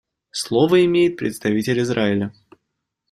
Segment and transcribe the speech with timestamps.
[0.31, 2.33] Слово имеет представитель Израиля.